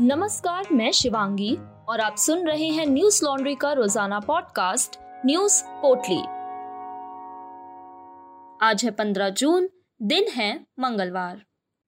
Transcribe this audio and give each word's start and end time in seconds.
नमस्कार 0.00 0.66
मैं 0.72 0.92
शिवांगी 0.92 1.56
और 1.88 2.00
आप 2.00 2.16
सुन 2.16 2.46
रहे 2.46 2.66
हैं 2.66 2.86
न्यूज़ 2.86 3.24
लॉन्ड्री 3.24 3.54
का 3.54 3.72
रोज़ाना 3.72 4.20
पॉडकास्ट 4.20 4.96
न्यूज़ 5.26 5.62
पोटली। 5.64 6.18
आज 8.66 8.84
है 8.84 8.90
पंद्रह 8.90 9.28
जून 9.28 9.68
दिन 10.02 10.28
है 10.28 10.66
मंगलवार। 10.78 11.42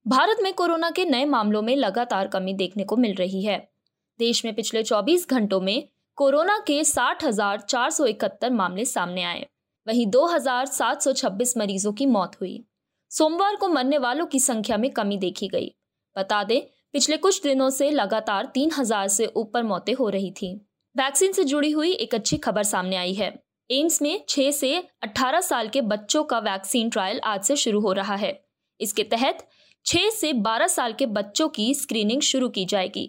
भारत 0.09 0.37
में 0.43 0.55
कोरोना 0.55 0.91
के 0.91 1.05
नए 1.05 1.25
मामलों 1.25 1.63
में 1.63 1.77
लगातार 1.77 2.29
कमी 2.29 2.55
देखने 2.55 2.85
को 2.85 2.97
मिल 2.97 3.15
रही 3.15 3.45
है। 3.45 3.71
देश 4.19 4.45
में 4.45 4.55
पिछले 4.55 4.83
24 4.83 5.31
घंटों 5.31 5.61
में 5.61 5.89
कोरोना 6.17 6.59
के 6.59 6.85
साठ 6.85 7.25
हज़ार 7.25 7.61
चार 7.61 7.91
सौ 7.91 8.07
इकहत्तर 8.07 8.51
मामले 8.51 8.85
सामने 8.85 9.23
आए। 9.23 9.47
वहीं 9.89 10.07
2,726 10.07 11.57
मरीजों 11.57 11.93
की 11.93 12.07
मौत 12.07 12.41
हुई। 12.41 12.65
सोमवार 13.11 13.57
को 13.57 13.69
मरने 13.69 13.99
वालों 13.99 14.27
की 14.27 14.41
संख्या 14.41 14.77
में 14.77 14.91
कमी 14.91 15.17
देखी 15.17 15.49
गई। 15.49 15.75
बता 16.17 16.45
दें 16.45 16.80
पिछले 16.95 17.17
कुछ 17.17 17.43
दिनों 17.43 17.69
से 17.71 17.91
लगातार 17.91 18.51
तीन 18.55 18.71
हज़ार 18.79 19.09
से 19.09 19.27
ऊपर 19.27 19.63
मौतें 19.63 19.93
हो 19.95 20.09
रही 20.09 20.31
थी। 20.31 20.55
वैक्सीन 20.97 21.33
से 21.33 21.45
जुड़ी 21.45 21.71
हुई 21.71 21.93
एक 21.93 22.15
अच्छी 22.15 22.37
खबर 22.37 22.63
सामने 22.63 22.97
आई 22.97 23.13
है। 23.15 23.33
एम्स 23.71 24.01
में 24.03 24.25
6 24.29 24.51
से 24.53 24.73
18 25.05 25.41
साल 25.41 25.69
के 25.69 25.81
बच्चों 25.81 26.23
का 26.25 26.39
वैक्सीन 26.39 26.91
ट्रायल 26.91 27.21
आज 27.25 27.45
से 27.45 27.57
शुरू 27.57 27.81
हो 27.81 27.93
रहा 27.93 28.15
है। 28.15 28.33
इसके 28.81 29.03
तहत 29.05 29.47
6 29.87 30.11
से 30.11 30.33
12 30.33 30.67
साल 30.67 30.93
के 30.93 31.07
बच्चों 31.07 31.49
की 31.49 31.73
स्क्रीनिंग 31.75 32.23
शुरू 32.23 32.49
की 32.49 32.65
जाएगी। 32.65 33.07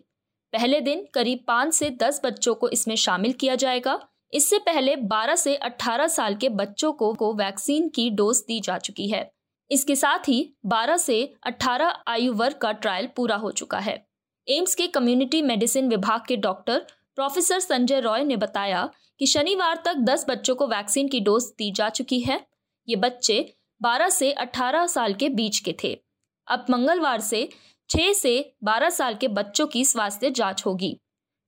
पहले 0.53 0.81
दिन 0.81 1.05
करीब 1.13 1.43
5 1.47 1.73
से 1.73 1.89
10 2.03 2.21
बच्चों 2.25 2.55
को 2.55 2.69
इसमें 2.69 2.95
शामिल 2.95 3.33
किया 3.33 3.55
जाएगा। 3.55 3.99
इससे 4.33 4.57
पहले 4.59 4.95
12 4.95 5.35
से 5.35 5.55
18 5.55 6.07
साल 6.07 6.35
के 6.35 6.49
बच्चों 6.49 6.93
को, 6.93 7.13
को 7.13 7.33
वैक्सीन 7.33 7.89
की 7.89 8.09
डोज 8.09 8.43
दी 8.47 8.59
जा 8.59 8.77
चुकी 8.77 9.09
है। 9.09 9.29
इसके 9.71 9.95
साथ 9.95 10.19
ही 10.27 10.55
12 10.65 10.97
से 10.97 11.33
18 11.47 11.93
आयु 12.07 12.33
वर्ग 12.33 12.57
का 12.57 12.71
ट्रायल 12.71 13.07
पूरा 13.15 13.35
हो 13.35 13.51
चुका 13.51 13.79
है। 13.79 14.07
एम्स 14.47 14.75
के 14.75 14.87
कम्युनिटी 14.87 15.41
मेडिसिन 15.41 15.89
विभाग 15.89 16.21
के 16.27 16.37
डॉक्टर 16.37 16.79
प्रोफेसर 17.15 17.59
संजय 17.59 17.99
रॉय 17.99 18.23
ने 18.23 18.37
बताया 18.37 18.89
कि 19.19 19.25
शनिवार 19.25 19.81
तक 19.85 19.93
10 19.93 20.25
बच्चों 20.29 20.55
को 20.55 20.67
वैक्सीन 20.67 21.07
की 21.07 21.19
डोज 21.19 21.43
दी 21.57 21.71
जा 21.71 21.89
चुकी 21.89 22.19
है। 22.19 22.47
ये 22.87 22.95
बच्चे 22.95 23.53
12 23.81 24.09
से 24.09 24.31
18 24.31 24.87
साल 24.87 25.13
के 25.13 25.29
बीच 25.29 25.59
के 25.59 25.75
थे। 25.83 25.99
अब 26.47 26.65
मंगलवार 26.69 27.19
से 27.19 27.49
6 27.89 28.13
से 28.13 28.53
12 28.63 28.89
साल 28.89 29.15
के 29.15 29.27
बच्चों 29.27 29.67
की 29.67 29.85
स्वास्थ्य 29.85 30.29
जाँच 30.29 30.63
होगी। 30.65 30.97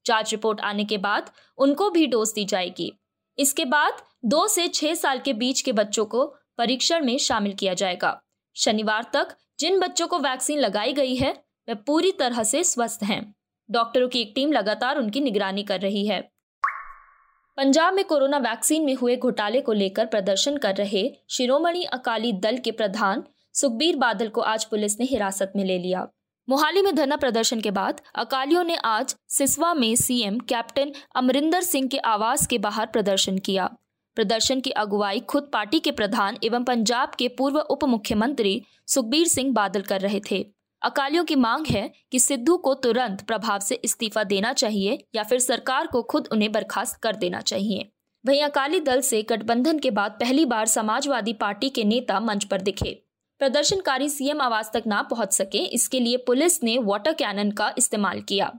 जाँच 0.05 0.31
रिपोर्ट 0.31 0.61
आने 0.61 0.85
के 0.85 0.97
बाद 0.97 1.31
उनको 1.57 1.89
भी 1.89 2.07
डोज 2.07 2.31
दी 2.35 2.45
जाएगी। 2.45 2.93
इसके 3.37 3.65
बाद 3.65 4.01
दो 4.25 4.47
से 4.47 4.67
छह 4.67 4.93
साल 4.93 5.19
के 5.19 5.33
बीच 5.33 5.61
के 5.61 5.71
बच्चों 5.71 6.05
को 6.05 6.35
परीक्षण 6.57 7.05
में 7.05 7.17
शामिल 7.17 7.53
किया 7.53 7.73
जाएगा। 7.73 8.21
शनिवार 8.55 9.05
तक 9.13 9.35
जिन 9.59 9.79
बच्चों 9.79 10.07
को 10.07 10.19
वैक्सीन 10.19 10.59
लगाई 10.59 10.93
गई 10.93 11.15
है, 11.15 11.43
वे 11.67 11.73
पूरी 11.73 12.11
तरह 12.11 12.43
से 12.43 12.63
स्वस्थ 12.63 13.03
हैं। 13.03 13.35
डॉक्टरों 13.71 14.07
की 14.07 14.21
एक 14.21 14.31
टीम 14.35 14.51
लगातार 14.51 14.97
उनकी 14.97 15.21
निगरानी 15.21 15.63
कर 15.63 15.79
रही 15.79 16.07
है। 16.07 16.31
पंजाब 17.57 17.93
में 17.93 18.05
कोरोना 18.05 18.37
वैक्सीन 18.37 18.85
में 18.85 18.95
हुए 18.95 19.15
घोटाले 19.15 19.61
को 19.61 19.73
लेकर 19.73 20.05
प्रदर्शन 20.05 20.57
कर 20.57 20.75
रहे 20.75 21.11
शिरोमणि 21.29 21.83
अकाली 21.83 22.33
दल 22.33 22.57
के 22.57 22.71
प्रधान 22.71 23.23
सुखबीर 23.53 23.95
बादल 23.95 24.27
को 24.27 24.41
आज 24.41 24.65
पुलिस 24.65 24.99
ने 24.99 25.05
हिरासत 25.05 25.53
में 25.55 25.63
ले 25.65 25.79
लिया। 25.79 26.07
मोहाली 26.49 26.81
में 26.81 26.95
धरना 26.95 27.15
प्रदर्शन 27.15 27.61
के 27.61 27.71
बाद 27.71 28.01
अकालियों 28.15 28.63
ने 28.63 28.75
आज 28.75 29.15
सिसवा 29.29 29.73
में 29.73 29.95
सीएम 29.95 30.39
कैप्टन 30.39 30.91
अमरिंदर 31.15 31.61
सिंह 31.61 31.87
के 31.87 31.97
आवास 31.97 32.47
के 32.47 32.57
बाहर 32.57 32.85
प्रदर्शन 32.85 33.37
किया। 33.37 33.77
प्रदर्शन 34.15 34.59
की 34.61 34.69
अगुवाई 34.69 35.19
खुद 35.19 35.49
पार्टी 35.53 35.79
के 35.79 35.91
प्रधान 35.91 36.37
एवं 36.43 36.63
पंजाब 36.63 37.11
के 37.19 37.27
पूर्व 37.27 37.59
उप 37.59 37.83
मुख्यमंत्री 37.83 38.61
सुखबीर 38.87 39.27
सिंह 39.27 39.53
बादल 39.53 39.81
कर 39.81 40.01
रहे 40.01 40.21
थे। 40.31 40.45
अकालियों 40.81 41.23
की 41.23 41.35
मांग 41.35 41.67
है 41.67 41.91
कि 42.11 42.19
सिद्धू 42.19 42.57
को 42.57 42.73
तुरंत 42.73 43.21
प्रभाव 43.21 43.59
से 43.59 43.75
इस्तीफा 43.75 44.23
देना 44.23 44.53
चाहिए 44.53 44.97
या 45.15 45.23
फिर 45.23 45.39
सरकार 45.39 45.87
को 45.87 46.01
खुद 46.03 46.27
उन्हें 46.31 46.51
बर्खास्त 46.51 46.99
कर 47.03 47.15
देना 47.15 47.41
चाहिए। 47.41 47.89
वहीं 48.25 48.41
अकाली 48.41 48.79
दल 48.79 49.01
से 49.01 49.21
गठबंधन 49.21 49.79
के 49.79 49.91
बाद 49.91 50.11
पहली 50.11 50.45
बार 50.45 50.65
समाजवादी 50.65 51.33
पार्टी 51.33 51.69
के 51.69 51.83
नेता 51.83 52.19
मंच 52.19 52.43
पर 52.43 52.61
दिखे। 52.61 52.91
प्रदर्शनकारी 53.39 54.09
सीएम 54.09 54.41
आवास 54.41 54.71
तक 54.73 54.83
ना 54.87 55.01
पहुँच 55.01 55.33
सके, 55.33 55.57
इसके 55.57 55.99
लिए 55.99 56.17
पुलिस 56.17 56.63
ने 56.63 56.77
वाटर 56.77 57.13
कैनन 57.13 57.51
का 57.51 57.73
इस्तेमाल 57.77 58.21
किया। 58.21 58.51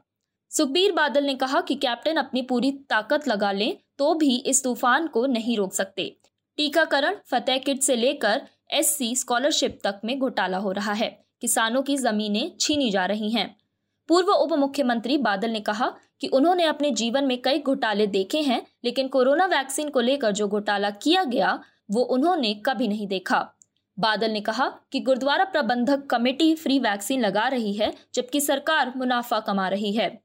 सुखबीर 0.50 0.93
बादल 0.93 1.25
ने 1.25 1.34
कहा 1.34 1.61
कि 1.61 1.75
कैप्टन 1.75 2.17
अपनी 2.17 2.43
पूरी 2.43 2.71
ताकत 2.91 3.29
लगा 3.29 3.53
लें 3.53 3.77
तो 3.99 4.15
भी 4.15 4.37
इस 4.37 4.65
तूफ़ान 4.65 5.06
को 5.06 5.27
नहीं 5.27 5.56
रोक 5.56 5.72
सकते। 5.72 6.16
टीकाकरण, 6.56 7.16
फतेह 7.27 7.59
किट 7.59 7.82
से 7.82 7.97
लेकर 7.97 8.43
एससी 8.71 9.16
स्कॉलरशिप 9.16 9.78
तक 9.84 10.00
में 10.05 10.19
घोटाला 10.19 10.59
हो 10.59 10.72
रहा 10.72 10.93
है। 10.93 11.25
किसानों 11.41 11.82
की 11.82 11.97
जमीनें 11.97 12.56
छीनी 12.60 12.91
जा 12.91 13.06
रही 13.06 13.31
हैं। 13.31 13.56
पूर्व 14.09 14.28
उप 14.28 14.53
मुख्यमंत्री 14.53 15.19
बादल 15.19 15.50
ने 15.50 15.60
कहा 15.60 15.94
कि 16.21 16.27
उन्होंने 16.27 16.65
अपने 16.65 16.91
जीवन 16.91 17.25
में 17.25 17.43
कई 17.43 17.59
घोटाले 17.59 18.06
देखे 18.06 18.41
हैं, 18.41 18.66
लेकिन 18.84 19.09
कोरोना 19.09 19.47
वैक्सीन 19.47 19.88
को 19.88 20.00
लेकर 20.00 20.32
जो 20.32 20.49
घोटाला 20.49 20.91
किया 20.91 21.25
गया, 21.25 21.61
वो 21.91 22.03
उन्होंने 22.03 22.55
कभी 22.55 22.88
नहीं 22.88 23.06
देखा। 23.06 23.50
बादल 23.99 24.31
ने 24.31 24.41
कहा 24.41 24.69
कि 24.93 25.00
गुरुद्वारा 25.00 25.44
प्रबंधक 25.44 26.06
कमेटी 26.06 26.55
फ्री 26.55 26.78
वैक्सीन 26.78 27.21
लगा 27.21 27.49
रही 27.49 27.72
है, 27.72 27.93
जबकि 28.15 28.41
सरकार 28.41 28.93
मुनाफा 28.97 29.41
कमा 29.41 29.69
रही 29.69 29.93
है। 29.93 30.24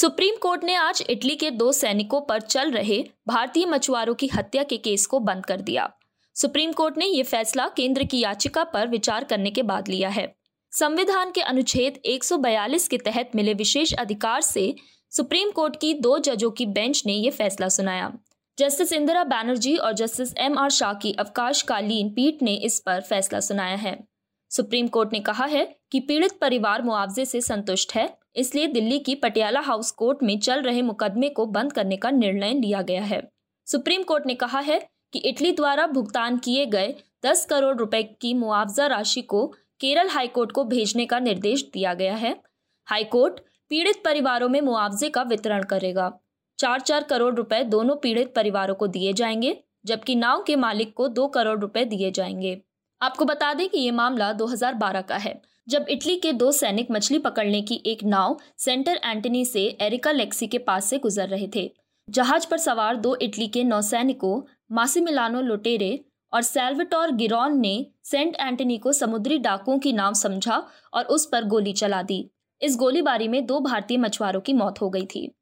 सुप्रीम 0.00 0.34
कोर्ट 0.36 0.64
ने 0.64 0.74
आज 0.74 1.04
इटली 1.10 1.36
के 1.36 1.50
दो 1.50 1.72
सैनिकों 1.72 2.20
पर 2.20 2.40
चल 2.40 2.70
रहे 2.70 3.04
भारतीय 3.28 3.66
मछुआरों 3.66 4.14
की 4.14 4.26
हत्या 4.26 4.62
के 4.62 4.76
केस 4.76 5.06
को 5.06 5.20
बंद 5.20 5.46
कर 5.46 5.60
दिया। 5.60 5.92
सुप्रीम 6.34 6.72
कोर्ट 6.72 6.98
ने 6.98 7.06
यह 7.06 7.24
फैसला 7.24 7.68
केंद्र 7.68 8.04
की 8.04 8.20
याचिका 8.20 8.64
पर 8.64 8.88
विचार 8.88 9.24
करने 9.24 9.50
के 9.50 9.62
बाद 9.62 9.88
लिया 9.88 10.08
है। 10.08 10.36
संविधान 10.72 11.30
के 11.30 11.40
अनुच्छेद 11.40 12.00
142 12.04 12.88
के 12.88 12.98
तहत 12.98 13.30
मिले 13.34 13.54
विशेष 13.54 13.92
अधिकार 13.92 14.40
से 14.40 14.74
सुप्रीम 15.10 15.50
कोर्ट 15.50 15.76
की 15.80 15.94
दो 15.94 16.18
जजों 16.18 16.50
की 16.50 16.66
बेंच 16.66 17.02
ने 17.06 17.12
यह 17.12 17.30
फैसला 17.30 17.68
सुनाया। 17.68 18.12
जस्टिस 18.58 18.92
इंदिरा 18.92 19.24
बैनर्जी 19.24 19.76
और 19.76 19.92
जस्टिस 19.92 20.34
एम 20.38 20.58
आर 20.58 20.70
शाह 20.70 20.94
की 20.94 21.12
अवकाशकालीन 21.12 22.10
पीठ 22.10 22.42
ने 22.42 22.54
इस 22.54 22.80
पर 22.80 23.00
फैसला 23.00 23.40
सुनाया 23.40 23.76
है। 23.76 24.04
सुप्रीम 24.50 24.88
कोर्ट 24.88 25.12
ने 25.12 25.20
कहा 25.20 25.44
है 25.44 25.76
कि 25.92 26.00
पीड़ित 26.00 26.38
परिवार 26.40 26.82
मुआवजे 26.82 27.24
से 27.24 27.40
संतुष्ट 27.40 27.94
है। 27.94 28.25
इसलिए 28.36 28.66
दिल्ली 28.66 28.98
की 28.98 29.14
पटियाला 29.14 29.60
हाउस 29.60 29.90
कोर्ट 29.90 30.18
में 30.22 30.38
चल 30.38 30.62
रहे 30.62 30.82
मुकदमे 30.82 31.28
को 31.28 31.46
बंद 31.46 31.72
करने 31.72 31.96
का 31.96 32.10
निर्णय 32.10 32.54
लिया 32.54 32.82
गया 32.82 33.02
है। 33.02 33.32
सुप्रीम 33.66 34.02
कोर्ट 34.02 34.26
ने 34.26 34.34
कहा 34.34 34.60
है 34.60 34.88
कि 35.12 35.18
इटली 35.18 35.52
द्वारा 35.52 35.86
भुगतान 35.86 36.38
किए 36.38 36.66
गए 36.66 36.94
10 37.22 37.44
करोड़ 37.44 37.76
रुपए 37.76 38.02
की 38.02 38.34
मुआवजा 38.34 38.86
राशि 38.86 39.22
को 39.22 39.46
केरल 39.80 40.08
हाईकोर्ट 40.08 40.52
को 40.52 40.64
भेजने 40.64 41.06
का 41.06 41.18
निर्देश 41.18 41.70
दिया 41.74 41.94
गया 41.94 42.14
है। 42.14 42.42
हाईकोर्ट 42.86 43.40
पीड़ित 43.68 44.02
परिवारों 44.04 44.48
में 44.48 44.60
मुआवजे 44.60 45.08
का 45.08 45.22
वितरण 45.22 45.62
करेगा। 45.62 46.18
चार 46.58 46.80
चार 46.80 47.02
करोड़ 47.02 47.34
रुपए 47.34 47.64
दोनों 47.64 47.96
पीड़ित 47.96 48.34
परिवारों 48.34 48.74
को 48.74 48.86
दिए 48.86 49.12
जाएँगे, 49.12 49.64
जबकि 49.86 50.14
नाव 50.14 50.42
के 50.42 50.56
मालिक 50.56 50.94
को 50.94 51.08
दो 51.08 51.26
करोड़ 51.26 51.58
रुपए 51.58 51.84
दिए 51.84 52.10
जाएँगे। 52.10 52.62
आपको 53.02 53.24
बता 53.24 53.54
दें 53.54 53.68
कि 53.68 53.78
ये 53.78 53.90
मामला 53.90 54.32
2012 54.32 55.00
का 55.00 55.16
है। 55.16 55.42
जब 55.68 55.86
इटली 55.88 56.16
के 56.16 56.32
दो 56.32 56.52
सैनिक 56.52 56.90
मछली 56.90 57.18
पकड़ने 57.18 57.62
की 57.62 57.82
एक 57.86 58.04
नाव 58.04 58.40
सेंटर 58.58 59.00
एंटनी 59.04 59.44
से 59.44 59.78
एरिका 59.80 60.12
लेक्सी 60.12 60.46
के 60.46 60.58
पास 60.58 60.84
से 60.84 60.98
गुजर 60.98 61.28
रहे 61.28 61.48
थे। 61.56 61.72
जहाज़ 62.10 62.46
पर 62.50 62.58
सवार 62.58 62.96
दो 62.96 63.16
इटली 63.16 63.48
के 63.48 63.64
नौसैनिकों 63.64 64.42
मासिमिलानो 64.72 65.40
लोटेरे 65.40 66.04
और 66.32 66.42
सेल्वेटोर 66.42 67.10
गिरॉन 67.10 67.58
ने 67.60 67.86
सेंट 68.04 68.36
एंटनी 68.40 68.78
को 68.78 68.92
समुद्री 68.92 69.38
डाकुओं 69.38 69.78
की 69.78 69.92
नाव 69.92 70.14
समझा 70.14 70.68
और 70.94 71.04
उस 71.04 71.26
पर 71.26 71.44
गोली 71.44 71.72
चला 71.72 72.02
दी। 72.02 72.30
इस 72.62 72.76
गोलीबारी 72.76 73.28
में 73.28 73.46
दो 73.46 73.60
भारतीय 73.60 73.96
मछुआरों 73.96 74.40
की 74.40 74.52
मौत 74.52 74.80
हो 74.80 74.90
गई 74.90 75.06
थी। 75.06 75.34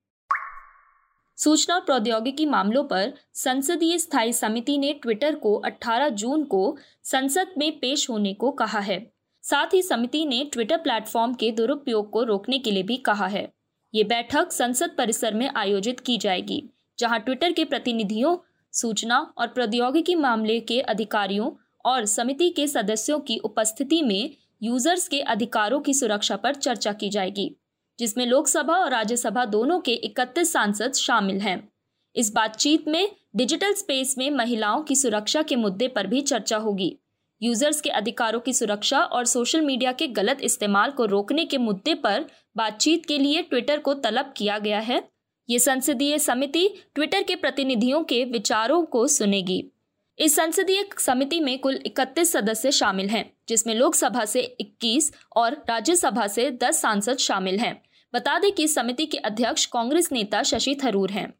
सूचना 1.37 1.75
और 1.75 1.81
प्रौद्योगिकी 1.81 2.47
मामलों 2.47 2.85
पर 2.85 3.13
संसदीय 3.33 3.99
स्थायी 3.99 4.33
समिति 4.33 4.79
ने 4.79 4.93
ट्विटर 4.93 5.35
को 5.35 5.55
18 5.55 6.09
जून 6.09 6.45
को 6.45 6.77
संसद 7.03 7.49
में 7.59 7.79
पेश 7.79 8.11
होने 8.11 8.35
को 8.35 8.51
कहा 8.51 8.79
है। 8.79 9.14
साथ 9.45 9.75
ही 9.75 9.83
समिति 9.83 10.25
ने 10.27 10.45
ट्विटर 10.53 10.77
प्लेटफॉर्म 10.77 11.35
के 11.35 11.51
दुरुपयोग 11.51 12.11
को 12.11 12.23
रोकने 12.23 12.59
के 12.59 12.71
लिए 12.71 12.83
भी 12.83 12.97
कहा 12.97 13.27
है। 13.27 13.53
ये 13.95 14.05
बैठक 14.05 14.53
संसद 14.53 14.91
परिसर 14.99 15.35
में 15.35 15.51
आयोजित 15.57 16.01
की 16.01 16.17
जाएगी, 16.19 16.63
जहाँ 16.99 17.21
ट्विटर 17.21 17.53
के 17.53 17.65
प्रतिनिधियों, 17.65 18.37
सूचना 18.73 19.19
और 19.39 19.47
प्रौद्योगिकी 19.47 20.15
मामले 20.15 20.61
के 20.61 20.81
अधिकारियों 20.81 21.51
और 21.85 22.05
समिति 22.05 22.51
के 22.51 22.67
सदस्यों 22.67 23.19
की 23.21 23.39
उपस्थिति 23.39 24.03
में 24.03 24.31
यूज़र्स 24.63 25.09
के 25.09 25.21
अधिकारों 25.21 25.81
की 25.81 25.95
सुरक्षा 25.95 26.37
पर 26.37 26.55
चर्चा 26.55 26.93
की 26.93 27.11
जाएगी, 27.11 27.57
जिसमें 27.99 28.27
लोकसभा 28.27 28.75
और 28.75 28.91
राज्यसभा 28.91 29.45
दोनों 29.45 29.81
के 29.81 29.93
31 29.93 30.53
सांसद 30.53 30.93
शामिल 30.93 31.41
हैं। 31.41 31.69
इस 32.17 32.33
बातचीत 32.33 32.89
में 32.89 33.17
डिजिटल 33.37 33.73
स्पेस 33.73 34.15
में 34.19 34.31
महिलाओं 34.31 34.83
की 34.83 34.97
सुरक्षा 34.97 35.43
के 35.43 35.57
मुद्दे 35.57 35.89
पर 35.89 36.07
भी 36.07 36.21
चर्चा 36.21 36.57
होगी। 36.57 36.97
यूज़र्स 37.43 37.81
के 37.81 37.91
अधिकारों 37.91 38.41
की 38.41 38.53
सुरक्षा 38.53 39.01
और 39.01 39.25
सोशल 39.25 39.61
मीडिया 39.61 39.93
के 39.93 40.07
गलत 40.07 40.39
इस्तेमाल 40.41 40.91
को 40.91 41.05
रोकने 41.05 41.45
के 41.45 41.59
मुद्दे 41.59 41.95
पर 41.95 42.25
बातचीत 42.57 43.07
के 43.07 43.19
लिए 43.19 43.43
ट्विटर 43.43 43.79
को 43.79 43.95
तलब 43.95 44.35
किया 44.37 44.59
गया 44.59 44.81
है। 44.81 45.09
ये 45.51 45.59
संसदीय 45.59 46.19
समिति 46.19 46.69
ट्विटर 46.95 47.23
के 47.23 47.37
प्रतिनिधियों 47.37 48.05
के 48.05 48.25
विचारों 48.25 48.83
को 48.83 49.07
सुनेगी। 49.07 49.71
इस 50.19 50.37
संसदीय 50.37 50.89
समिति 50.99 51.41
में 51.41 51.59
कुल 51.59 51.75
31 51.77 52.33
सदस्य 52.33 52.73
शामिल 52.73 53.09
हैं, 53.09 53.33
जिसमें 53.49 53.75
लोकसभा 53.75 54.25
से 54.25 54.41
21 54.41 55.13
और 55.37 55.53
राज्यसभा 55.53 56.27
से 56.27 56.51
10 56.51 56.83
सांसद 56.83 57.17
शामिल 57.17 57.59
हैं। 57.59 57.83
बता 58.15 58.39
दें 58.39 58.53
कि 58.53 58.69
समिति 58.69 59.07
के 59.07 59.19
अध्यक्ष 59.19 59.67
कांग्रेस 59.67 60.13
नेता 60.13 60.43
शशि 60.43 60.77
थरूर 60.85 61.11
हैं। 61.11 61.35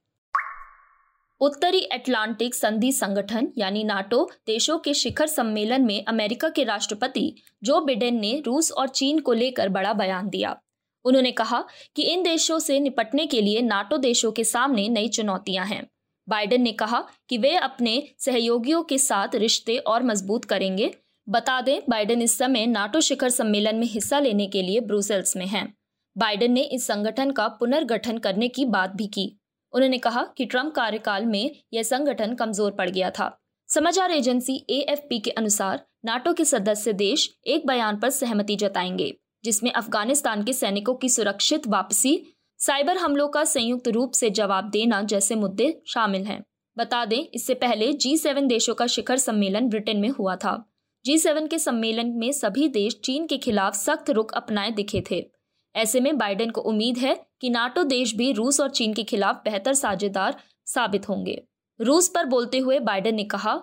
उत्तरी 1.41 1.81
अटलांटिक 1.81 2.55
संधि 2.55 2.93
संगठन, 2.93 3.49
यानी 3.59 3.85
नाटो, 3.85 4.31
देशों 4.47 4.79
के 4.79 4.95
शिखर 4.95 5.27
सम्मेलन 5.27 5.83
में 5.83 6.05
अमेरिका 6.05 6.49
के 6.49 6.65
राष्ट्रपति 6.65 7.35
जो 7.63 7.81
बिडेन 7.81 8.21
ने 8.21 8.43
रूस 8.47 8.73
और 8.73 8.89
चीन 8.89 9.19
को 9.19 9.33
लेकर 9.33 9.69
बड़ा 9.69 9.93
बयान 9.93 10.29
दिया। 10.29 10.57
उन्होंने 11.05 11.33
कहा 11.33 11.65
कि 11.97 12.03
इन 12.03 12.23
देशों 12.23 12.59
से 12.59 12.81
निपटने 12.81 13.27
के 13.27 13.41
लिए 13.41 13.61
नाटो 13.61 13.97
देशों 13.97 14.33
के 14.33 14.45
सामने 14.45 14.89
नई 14.89 15.09
चुनौतियाँ 15.09 15.67
हैं। 15.67 15.87
बाइडेन 16.29 16.63
ने 16.63 16.73
कहा 16.73 17.05
कि 17.29 17.39
वे 17.39 17.57
अपने 17.57 18.03
सहयोगियों 18.19 18.83
के 18.83 18.99
साथ 18.99 19.35
रिश्ते 19.35 19.77
और 19.77 20.03
मज़बूत 20.03 20.45
करेंगे। 20.45 20.95
बता 21.29 21.61
दें, 21.61 21.81
बाइडेन 21.89 22.23
इस 22.23 22.39
समय 22.39 22.67
नाटो 22.67 23.01
शिखर 23.01 23.29
सम्मेलन 23.29 23.77
में 23.77 23.87
हिस्सा 23.87 24.19
लेने 24.19 24.47
के 24.47 24.63
लिए 24.63 24.81
ब्रुसेल्स 24.81 25.37
में 25.37 25.47
हैं। 25.47 25.75
बाइडेन 26.19 26.53
ने 26.53 26.63
इस 26.63 26.87
संगठन 26.87 27.31
का 27.31 27.49
पुनर्गठन 27.49 28.19
करने 28.19 28.49
की 28.49 28.65
बात 28.65 28.91
भी 28.91 29.07
की। 29.07 29.41
उन्होंने 29.75 29.99
कहा 29.99 30.23
कि 30.37 30.45
ट्रंप 30.45 30.75
कार्यकाल 30.75 31.27
में 31.27 31.57
यह 31.75 31.83
संगठन 31.83 32.35
कमज़ोर 32.35 32.73
पड़ 32.73 32.91
गया 32.91 33.11
था। 33.11 33.41
समाचार 33.69 34.11
एजेंसी 34.11 34.67
ए 34.71 34.97
के 35.13 35.31
अनुसार 35.31 35.87
नाटो 36.05 36.33
के 36.33 36.45
सदस्य 36.45 36.93
देश 36.93 37.29
एक 37.47 37.67
बयान 37.67 37.97
पर 37.97 38.11
सहमति 38.11 38.57
जताएँगे, 38.57 39.15
जिसमें 39.45 39.73
अफ़गानिस्तान 39.73 40.45
के 40.45 40.53
सैनिकों 40.53 40.95
की 40.95 41.09
सुरक्षित 41.09 41.67
वापसी, 41.67 42.27
साइबर 42.59 42.97
हमलों 42.97 43.29
का 43.29 43.45
संयुक्त 43.45 43.89
रूप 43.89 44.13
से 44.13 44.31
जवाब 44.31 44.71
देना 44.71 45.03
जैसे 45.03 45.35
मुद्दे 45.35 45.83
शामिल 45.87 46.25
हैं। 46.25 46.45
बता 46.79 47.05
दें, 47.05 47.27
इससे 47.35 47.55
पहले 47.55 47.93
जी 47.93 48.17
सेवन 48.17 48.47
देशों 48.47 48.75
का 48.75 48.87
शिखर 48.87 49.17
सम्मेलन 49.17 49.69
ब्रिटेन 49.69 50.01
में 50.01 50.09
हुआ 50.09 50.37
था। 50.37 50.73
जी 51.05 51.19
सेवन 51.19 51.47
के 51.47 51.59
सम्मेलन 51.59 52.07
में 52.07 52.33
सभी 52.33 52.69
देश 52.69 53.01
चीन 53.05 53.27
के 53.27 53.39
खिलाफ 53.39 53.75
सख्त 53.75 54.11
रुख 54.11 54.33
अपनाए 54.33 54.71
दिखे 54.71 55.03
थे। 55.11 55.31
ऐसे 55.75 56.01
में 56.01 56.17
बाइडेन 56.19 56.51
को 56.51 56.61
उम्मीद 56.61 56.99
है 56.99 57.15
कि 57.41 57.51
नाटो 57.51 57.85
देश 57.85 58.15
भी 58.15 58.33
रूस 58.33 58.61
और 58.61 58.71
चीन 58.71 58.95
के 58.95 59.05
खिलाफ 59.05 59.41
बेहतर 59.45 59.75
साझेदार 59.75 60.37
साबित 60.67 61.09
होंगे। 61.09 61.43
रूस 61.81 62.09
पर 62.09 62.27
बोलते 62.27 62.59
हुए 62.59 62.79
बाइडेन 62.81 63.15
ने 63.15 63.25
कहा 63.25 63.55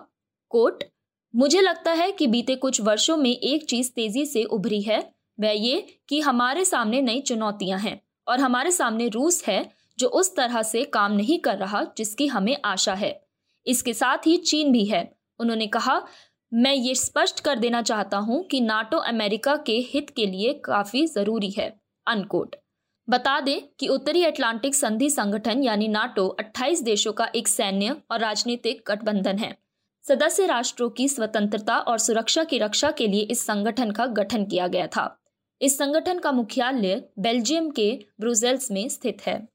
कोट 0.50 0.84
मुझे 1.34 1.60
लगता 1.60 1.92
है 1.92 2.10
कि 2.12 2.26
बीते 2.26 2.54
कुछ 2.56 2.80
वर्षों 2.80 3.16
में 3.16 3.30
एक 3.30 3.64
चीज़ 3.64 3.90
तेज़ी 3.90 4.24
से 4.26 4.42
उभरी 4.44 4.80
है, 4.82 4.98
वह 5.38 5.50
ये 5.50 5.86
कि 6.08 6.20
हमारे 6.20 6.64
सामने 6.64 7.00
नई 7.02 7.20
चुनौतियाँ 7.20 7.78
हैं 7.78 8.00
और 8.28 8.40
हमारे 8.40 8.70
सामने 8.70 9.08
रूस 9.08 9.42
है 9.46 9.68
जो 9.98 10.08
उस 10.08 10.34
तरह 10.36 10.62
से 10.62 10.84
काम 10.84 11.12
नहीं 11.12 11.38
कर 11.38 11.56
रहा 11.56 11.82
जिसकी 11.96 12.26
हमें 12.26 12.56
आशा 12.64 12.94
है। 12.94 13.20
इसके 13.66 13.92
साथ 13.94 14.26
ही 14.26 14.36
चीन 14.36 14.72
भी 14.72 14.84
है। 14.84 15.02
उन्होंने 15.40 15.66
कहा, 15.66 16.00
मैं 16.52 16.74
ये 16.74 16.94
स्पष्ट 16.94 17.40
कर 17.40 17.58
देना 17.58 17.82
चाहता 17.82 18.18
हूँ 18.18 18.42
कि 18.44 18.60
नाटो 18.60 18.96
अमेरिका 18.98 19.56
के 19.56 19.78
हित 19.84 20.10
के 20.10 20.26
लिए 20.26 20.52
काफ़ी 20.64 21.06
ज़रूरी 21.06 21.50
है। 21.50 21.72
अनकोट 22.06 22.56
बता 23.08 23.40
दें 23.40 23.60
कि 23.80 23.88
उत्तरी 23.88 24.24
अटलांटिक 24.24 24.74
संधि 24.74 25.10
संगठन 25.10 25.62
यानी 25.62 25.88
नाटो 25.88 26.28
28 26.28 26.82
देशों 26.82 27.12
का 27.12 27.28
एक 27.36 27.48
सैन्य 27.48 27.96
और 28.10 28.18
राजनीतिक 28.20 28.84
गठबंधन 28.86 29.38
है। 29.38 29.58
सदस्य 30.02 30.46
राष्ट्रों 30.46 30.90
की 30.90 31.08
स्वतंत्रता 31.08 31.78
और 31.78 31.98
सुरक्षा 31.98 32.44
की 32.44 32.58
रक्षा 32.58 32.90
के 32.90 33.06
लिए 33.06 33.20
इस 33.20 33.46
संगठन 33.46 33.90
का 33.90 34.06
गठन 34.06 34.44
किया 34.44 34.66
गया 34.66 34.86
था। 34.86 35.18
इस 35.62 35.78
संगठन 35.78 36.18
का 36.18 36.32
मुख्यालय 36.32 37.08
बेल्जियम 37.18 37.70
के 37.70 38.04
ब्रुसेल्स 38.20 38.70
में 38.70 38.88
स्थित 38.88 39.26
है। 39.26 39.48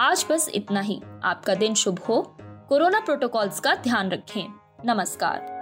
आज 0.00 0.26
बस 0.30 0.50
इतना 0.54 0.80
ही। 0.80 1.00
आपका 1.22 1.54
दिन 1.54 1.74
शुभ 1.74 1.98
हो। 1.98 2.36
कोरोना 2.40 3.00
प्रोटोकॉल्स 3.00 3.60
का 3.60 3.74
ध्यान 3.74 4.10
रखें। 4.10 4.44
नमस्कार। 4.84 5.61